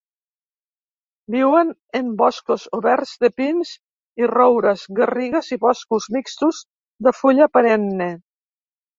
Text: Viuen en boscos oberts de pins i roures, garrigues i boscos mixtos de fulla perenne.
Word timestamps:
Viuen 1.33 1.67
en 1.97 2.07
boscos 2.21 2.63
oberts 2.77 3.11
de 3.23 3.29
pins 3.41 3.73
i 4.23 4.29
roures, 4.31 4.85
garrigues 4.99 5.51
i 5.57 5.59
boscos 5.67 6.07
mixtos 6.15 6.63
de 7.09 7.13
fulla 7.19 7.49
perenne. 7.59 8.09